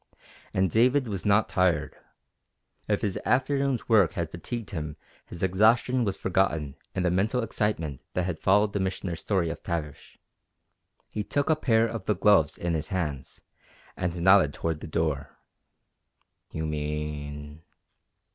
And 0.51 0.71
David 0.71 1.07
was 1.07 1.27
not 1.27 1.47
tired. 1.47 1.95
If 2.87 3.03
his 3.03 3.19
afternoon's 3.23 3.87
work 3.87 4.13
had 4.13 4.31
fatigued 4.31 4.71
him 4.71 4.97
his 5.27 5.43
exhaustion 5.43 6.03
was 6.03 6.17
forgotten 6.17 6.75
in 6.95 7.03
the 7.03 7.11
mental 7.11 7.43
excitement 7.43 8.01
that 8.15 8.23
had 8.23 8.39
followed 8.39 8.73
the 8.73 8.79
Missioner's 8.79 9.19
story 9.19 9.51
of 9.51 9.61
Tavish. 9.61 10.17
He 11.11 11.23
took 11.23 11.51
a 11.51 11.55
pair 11.55 11.85
of 11.85 12.05
the 12.05 12.15
gloves 12.15 12.57
in 12.57 12.73
his 12.73 12.87
hands, 12.87 13.43
and 13.95 14.19
nodded 14.21 14.55
toward 14.55 14.79
the 14.79 14.87
door. 14.87 15.37
"You 16.51 16.65
mean...." 16.65 17.61